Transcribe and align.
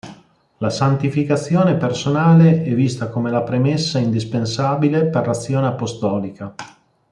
La 0.57 0.71
santificazione 0.71 1.77
personale 1.77 2.63
è 2.63 2.73
vista 2.73 3.07
come 3.09 3.29
la 3.29 3.43
premessa 3.43 3.99
indispensabile 3.99 5.05
per 5.05 5.27
l'azione 5.27 5.67
apostolica. 5.67 6.55